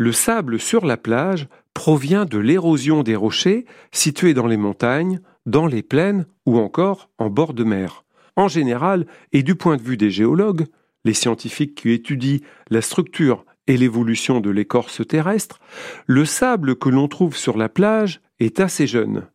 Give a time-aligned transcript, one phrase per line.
[0.00, 5.66] Le sable sur la plage provient de l'érosion des rochers situés dans les montagnes, dans
[5.66, 8.06] les plaines ou encore en bord de mer.
[8.34, 10.64] En général, et du point de vue des géologues,
[11.04, 12.38] les scientifiques qui étudient
[12.70, 15.60] la structure et l'évolution de l'écorce terrestre,
[16.06, 19.26] le sable que l'on trouve sur la plage est assez jeune.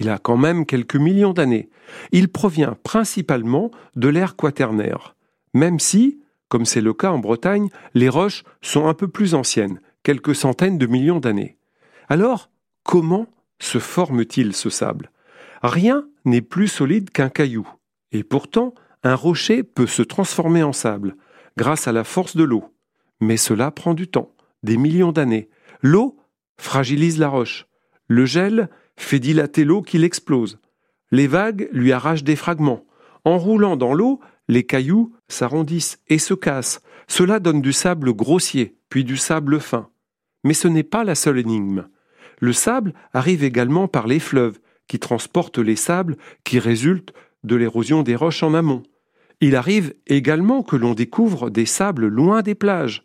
[0.00, 1.70] Il a quand même quelques millions d'années.
[2.10, 5.14] Il provient principalement de l'ère quaternaire,
[5.54, 6.18] même si,
[6.48, 9.78] comme c'est le cas en Bretagne, les roches sont un peu plus anciennes,
[10.10, 11.56] quelques centaines de millions d'années.
[12.08, 12.50] Alors,
[12.82, 13.28] comment
[13.60, 15.12] se forme-t-il ce sable?
[15.62, 17.68] Rien n'est plus solide qu'un caillou,
[18.10, 21.14] et pourtant un rocher peut se transformer en sable,
[21.56, 22.74] grâce à la force de l'eau.
[23.20, 24.34] Mais cela prend du temps,
[24.64, 25.48] des millions d'années.
[25.80, 26.18] L'eau
[26.58, 27.68] fragilise la roche.
[28.08, 30.58] Le gel fait dilater l'eau qui l'explose.
[31.12, 32.84] Les vagues lui arrachent des fragments.
[33.24, 34.18] En roulant dans l'eau,
[34.48, 36.80] les cailloux s'arrondissent et se cassent.
[37.06, 39.88] Cela donne du sable grossier, puis du sable fin.
[40.44, 41.88] Mais ce n'est pas la seule énigme.
[42.40, 47.12] Le sable arrive également par les fleuves, qui transportent les sables qui résultent
[47.44, 48.82] de l'érosion des roches en amont.
[49.40, 53.04] Il arrive également que l'on découvre des sables loin des plages.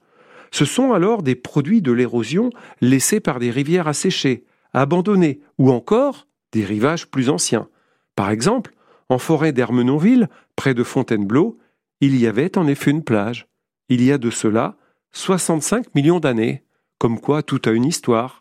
[0.52, 2.50] Ce sont alors des produits de l'érosion
[2.82, 7.68] laissés par des rivières asséchées, abandonnées, ou encore des rivages plus anciens.
[8.16, 8.74] Par exemple,
[9.10, 11.58] en forêt d'Hermenonville, près de Fontainebleau,
[12.02, 13.48] il y avait en effet une plage.
[13.90, 14.76] Il y a de cela
[15.12, 16.64] 65 millions d'années.
[16.98, 18.34] Comme quoi tout a une histoire.